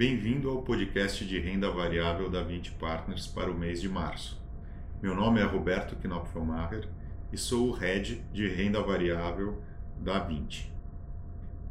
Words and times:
Bem-vindo 0.00 0.48
ao 0.48 0.62
podcast 0.62 1.26
de 1.26 1.38
renda 1.38 1.70
variável 1.70 2.30
da 2.30 2.42
20 2.42 2.72
Partners 2.72 3.26
para 3.26 3.50
o 3.50 3.54
mês 3.54 3.82
de 3.82 3.88
março. 3.90 4.42
Meu 5.02 5.14
nome 5.14 5.42
é 5.42 5.44
Roberto 5.44 5.94
Knopfelmacher 5.94 6.88
e 7.30 7.36
sou 7.36 7.68
o 7.68 7.72
Head 7.72 8.24
de 8.32 8.48
renda 8.48 8.82
variável 8.82 9.62
da 10.00 10.18
20. 10.18 10.72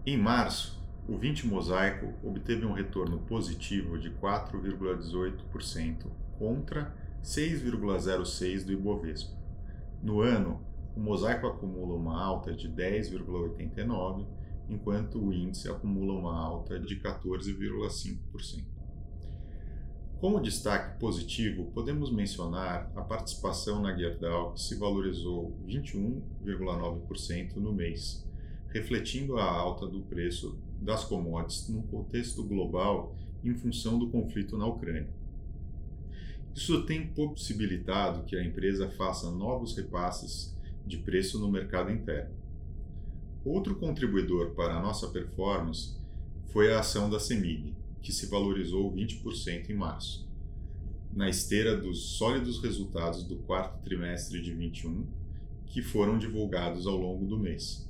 Em 0.06 0.16
março, 0.16 0.80
o 1.08 1.18
20 1.18 1.48
Mosaico 1.48 2.14
obteve 2.24 2.68
um 2.68 2.72
retorno 2.72 3.18
positivo 3.18 3.98
de 3.98 4.12
4,18% 4.12 6.06
contra 6.38 6.94
6,06% 7.24 8.64
do 8.64 8.72
Ibovespa. 8.72 9.36
No 10.04 10.22
ano, 10.22 10.62
o 10.96 11.00
Mosaico 11.00 11.48
acumula 11.48 11.96
uma 11.96 12.24
alta 12.24 12.54
de 12.54 12.70
10,89%, 12.70 14.28
enquanto 14.70 15.20
o 15.20 15.34
índice 15.34 15.68
acumula 15.68 16.14
uma 16.14 16.38
alta 16.38 16.80
de 16.80 16.96
14,5%. 16.98 18.64
Como 20.20 20.42
destaque 20.42 21.00
positivo, 21.00 21.72
podemos 21.74 22.12
mencionar 22.12 22.92
a 22.94 23.02
participação 23.02 23.82
na 23.82 23.96
Gerdau, 23.96 24.52
que 24.54 24.62
se 24.62 24.76
valorizou 24.76 25.58
21,9% 25.66 27.56
no 27.56 27.72
mês, 27.72 28.28
refletindo 28.68 29.38
a 29.38 29.46
alta 29.46 29.88
do 29.88 30.02
preço 30.02 30.60
das 30.82 31.06
commodities 31.06 31.70
no 31.70 31.84
contexto 31.84 32.44
global 32.44 33.16
em 33.44 33.54
função 33.56 33.98
do 33.98 34.10
conflito 34.10 34.58
na 34.58 34.68
Ucrânia. 34.68 35.08
Isso 36.54 36.84
tem 36.84 37.08
possibilitado 37.08 38.26
que 38.26 38.36
a 38.36 38.44
empresa 38.44 38.90
faça 38.90 39.32
novos 39.32 39.76
repasses 39.78 40.54
de 40.86 40.98
preço 40.98 41.40
no 41.40 41.50
mercado 41.50 41.92
interno. 41.92 42.39
Outro 43.46 43.76
contribuidor 43.76 44.52
para 44.52 44.76
a 44.76 44.82
nossa 44.82 45.08
performance 45.08 45.96
foi 46.52 46.74
a 46.74 46.80
ação 46.80 47.10
da 47.10 47.20
CEMIG, 47.20 47.74
que 48.02 48.12
se 48.12 48.26
valorizou 48.26 48.92
20% 48.94 49.70
em 49.70 49.76
março, 49.76 50.28
na 51.14 51.30
esteira 51.30 51.78
dos 51.78 52.18
sólidos 52.18 52.62
resultados 52.62 53.24
do 53.24 53.38
quarto 53.38 53.82
trimestre 53.82 54.42
de 54.42 54.54
21, 54.54 55.06
que 55.66 55.82
foram 55.82 56.18
divulgados 56.18 56.86
ao 56.86 56.98
longo 56.98 57.26
do 57.26 57.40
mês, 57.40 57.88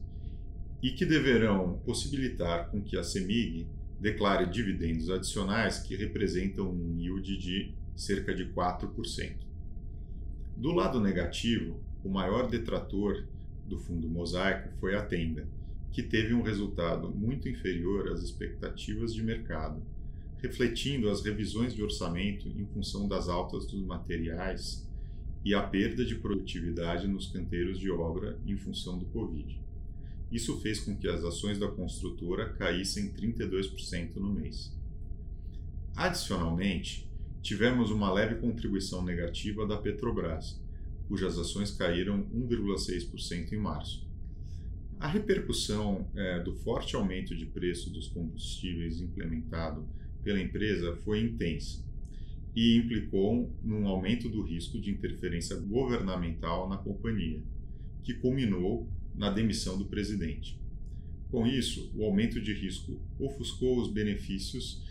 e 0.83 0.91
que 0.91 1.05
deverão 1.05 1.79
possibilitar 1.85 2.69
com 2.69 2.81
que 2.81 2.95
a 2.95 3.03
CEMIG 3.03 3.67
declare 3.99 4.45
dividendos 4.45 5.09
adicionais 5.09 5.79
que 5.79 5.95
representam 5.95 6.69
um 6.69 6.95
yield 6.97 7.37
de 7.37 7.73
cerca 7.95 8.33
de 8.35 8.45
4%. 8.45 9.35
Do 10.55 10.71
lado 10.71 10.99
negativo, 10.99 11.79
o 12.03 12.09
maior 12.09 12.47
detrator 12.47 13.25
do 13.69 13.77
fundo 13.77 14.09
Mosaico 14.09 14.69
foi 14.79 14.95
a 14.95 15.01
Tenda, 15.01 15.47
que 15.91 16.03
teve 16.03 16.33
um 16.33 16.41
resultado 16.41 17.09
muito 17.09 17.47
inferior 17.47 18.11
às 18.11 18.21
expectativas 18.21 19.13
de 19.13 19.23
mercado, 19.23 19.81
refletindo 20.41 21.09
as 21.09 21.23
revisões 21.23 21.73
de 21.73 21.83
orçamento 21.83 22.47
em 22.47 22.65
função 22.65 23.07
das 23.07 23.29
altas 23.29 23.65
dos 23.65 23.81
materiais 23.81 24.87
e 25.43 25.53
a 25.53 25.61
perda 25.61 26.03
de 26.03 26.15
produtividade 26.15 27.07
nos 27.07 27.27
canteiros 27.27 27.79
de 27.79 27.89
obra 27.89 28.37
em 28.45 28.57
função 28.57 28.97
do 28.97 29.05
Covid. 29.05 29.59
Isso 30.31 30.59
fez 30.59 30.79
com 30.79 30.95
que 30.95 31.07
as 31.07 31.23
ações 31.23 31.57
da 31.57 31.67
construtora 31.67 32.49
caíssem 32.49 33.11
32% 33.11 34.15
no 34.17 34.31
mês. 34.31 34.71
Adicionalmente, 35.95 37.09
tivemos 37.41 37.89
uma 37.89 38.11
leve 38.11 38.35
contribuição 38.35 39.03
negativa 39.03 39.65
da 39.65 39.77
Petrobras, 39.77 40.59
cujas 41.09 41.39
ações 41.39 41.71
caíram 41.71 42.23
1,6% 42.33 43.51
em 43.51 43.57
março. 43.57 44.07
A 44.99 45.07
repercussão 45.07 46.07
é, 46.15 46.39
do 46.39 46.53
forte 46.53 46.95
aumento 46.95 47.35
de 47.35 47.47
preço 47.47 47.89
dos 47.89 48.07
combustíveis 48.07 49.01
implementado 49.01 49.85
pela 50.23 50.39
empresa 50.39 50.95
foi 50.97 51.21
intensa 51.21 51.83
e 52.55 52.75
implicou 52.77 53.51
num 53.63 53.87
aumento 53.87 54.29
do 54.29 54.43
risco 54.43 54.79
de 54.79 54.91
interferência 54.91 55.55
governamental 55.55 56.69
na 56.69 56.77
companhia, 56.77 57.41
que 58.03 58.13
culminou 58.13 58.87
na 59.15 59.31
demissão 59.31 59.77
do 59.77 59.85
presidente. 59.85 60.59
Com 61.31 61.47
isso, 61.47 61.91
o 61.95 62.03
aumento 62.03 62.39
de 62.39 62.53
risco 62.53 62.99
ofuscou 63.19 63.79
os 63.79 63.91
benefícios 63.91 64.83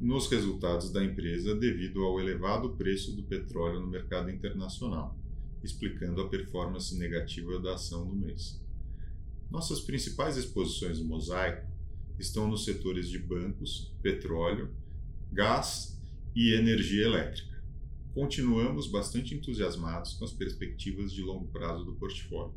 nos 0.00 0.30
resultados 0.30 0.90
da 0.92 1.04
empresa 1.04 1.54
devido 1.54 2.04
ao 2.04 2.20
elevado 2.20 2.70
preço 2.70 3.12
do 3.12 3.22
petróleo 3.22 3.80
no 3.80 3.86
mercado 3.86 4.30
internacional, 4.30 5.18
explicando 5.68 6.20
a 6.20 6.28
performance 6.28 6.96
negativa 6.96 7.60
da 7.60 7.74
ação 7.74 8.04
no 8.04 8.14
mês. 8.14 8.60
Nossas 9.50 9.80
principais 9.80 10.36
exposições 10.36 10.98
no 10.98 11.04
mosaico 11.04 11.66
estão 12.18 12.48
nos 12.48 12.64
setores 12.64 13.08
de 13.08 13.18
bancos, 13.18 13.94
petróleo, 14.02 14.74
gás 15.30 16.00
e 16.34 16.54
energia 16.54 17.04
elétrica. 17.04 17.62
Continuamos 18.14 18.88
bastante 18.88 19.34
entusiasmados 19.34 20.14
com 20.14 20.24
as 20.24 20.32
perspectivas 20.32 21.12
de 21.12 21.22
longo 21.22 21.46
prazo 21.48 21.84
do 21.84 21.94
portfólio. 21.94 22.54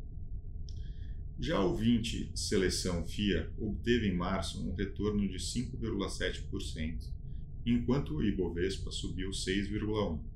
Já 1.38 1.60
o 1.60 1.74
20 1.76 2.32
Seleção 2.34 3.04
FIA 3.04 3.52
obteve 3.58 4.08
em 4.08 4.14
março 4.14 4.66
um 4.66 4.74
retorno 4.74 5.28
de 5.28 5.38
5,7%, 5.38 7.10
enquanto 7.64 8.16
o 8.16 8.24
Ibovespa 8.24 8.90
subiu 8.90 9.30
6,1%. 9.30 10.31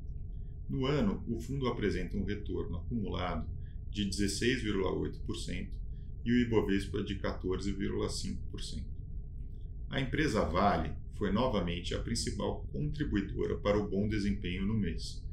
No 0.69 0.87
ano, 0.87 1.22
o 1.28 1.38
fundo 1.38 1.69
apresenta 1.69 2.16
um 2.16 2.25
retorno 2.25 2.78
acumulado 2.78 3.49
de 3.91 4.04
16,8% 4.04 5.69
e 6.25 6.32
o 6.32 6.41
Ibovespa 6.41 7.03
de 7.03 7.16
14,5%. 7.16 8.82
A 9.88 10.00
empresa 10.00 10.44
Vale 10.44 10.93
foi 11.15 11.31
novamente 11.31 11.94
a 11.94 12.00
principal 12.00 12.66
contribuidora 12.72 13.56
para 13.56 13.78
o 13.78 13.88
bom 13.88 14.09
desempenho 14.09 14.66
no 14.66 14.75
mês, 14.75 15.25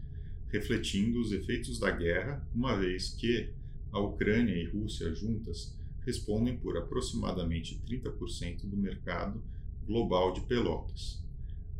refletindo 0.49 1.19
os 1.19 1.31
efeitos 1.31 1.79
da 1.79 1.89
guerra, 1.89 2.47
uma 2.53 2.77
vez 2.77 3.09
que 3.09 3.49
a 3.91 3.99
Ucrânia 3.99 4.55
e 4.55 4.67
Rússia 4.67 5.13
juntas 5.13 5.75
respondem 6.05 6.55
por 6.57 6.77
aproximadamente 6.77 7.81
30% 7.87 8.65
do 8.65 8.77
mercado 8.77 9.43
global 9.85 10.31
de 10.31 10.41
pelotas. 10.41 11.21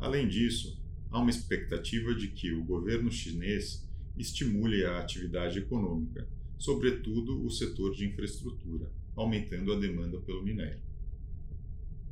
Além 0.00 0.28
disso, 0.28 0.76
há 1.14 1.20
uma 1.20 1.30
expectativa 1.30 2.12
de 2.12 2.26
que 2.26 2.52
o 2.52 2.64
governo 2.64 3.08
chinês 3.10 3.88
estimule 4.16 4.84
a 4.84 4.98
atividade 4.98 5.60
econômica, 5.60 6.28
sobretudo 6.58 7.40
o 7.44 7.50
setor 7.50 7.94
de 7.94 8.04
infraestrutura, 8.04 8.90
aumentando 9.14 9.72
a 9.72 9.78
demanda 9.78 10.18
pelo 10.18 10.42
minério. 10.42 10.82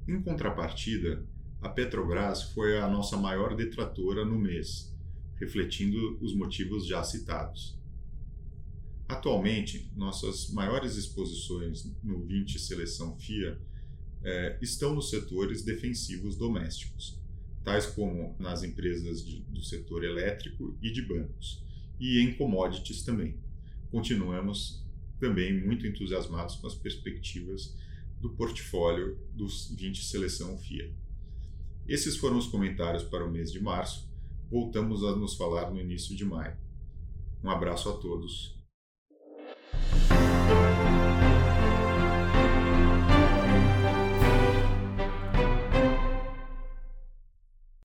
Em 0.06 0.22
contrapartida, 0.22 1.26
a 1.60 1.68
Petrobras 1.68 2.44
foi 2.52 2.78
a 2.78 2.88
nossa 2.88 3.16
maior 3.16 3.56
detratora 3.56 4.24
no 4.24 4.38
mês, 4.38 4.94
refletindo 5.34 6.16
os 6.20 6.32
motivos 6.32 6.86
já 6.86 7.02
citados. 7.02 7.76
Atualmente, 9.08 9.90
nossas 9.96 10.48
maiores 10.52 10.96
exposições 10.96 11.92
no 12.04 12.24
20 12.24 12.56
Seleção 12.56 13.18
FIA 13.18 13.60
eh, 14.22 14.58
estão 14.62 14.94
nos 14.94 15.10
setores 15.10 15.64
defensivos 15.64 16.36
domésticos, 16.36 17.20
tais 17.64 17.86
como 17.86 18.34
nas 18.38 18.62
empresas 18.62 19.24
de, 19.24 19.40
do 19.42 19.62
setor 19.62 20.04
elétrico 20.04 20.76
e 20.82 20.90
de 20.90 21.02
bancos, 21.02 21.64
e 21.98 22.18
em 22.18 22.34
commodities 22.34 23.02
também. 23.02 23.36
Continuamos 23.90 24.84
também 25.20 25.52
muito 25.64 25.86
entusiasmados 25.86 26.56
com 26.56 26.66
as 26.66 26.74
perspectivas 26.74 27.76
do 28.20 28.30
portfólio 28.30 29.18
dos 29.34 29.72
20 29.76 30.04
Seleção 30.04 30.58
FIA. 30.58 30.92
Esses 31.86 32.16
foram 32.16 32.38
os 32.38 32.46
comentários 32.46 33.02
para 33.02 33.24
o 33.24 33.30
mês 33.30 33.52
de 33.52 33.60
março. 33.60 34.08
Voltamos 34.50 35.04
a 35.04 35.14
nos 35.16 35.34
falar 35.34 35.70
no 35.70 35.80
início 35.80 36.16
de 36.16 36.24
maio. 36.24 36.56
Um 37.42 37.50
abraço 37.50 37.88
a 37.88 37.92
todos 37.94 38.61